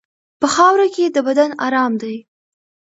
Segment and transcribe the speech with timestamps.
[0.39, 2.15] په خاوره کې د بدن ارام دی.